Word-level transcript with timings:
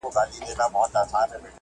د 0.03 0.03
زړه 0.03 0.09
نه 0.57 0.65
په 0.73 0.79
شدت 0.91 1.05
سره 1.31 1.37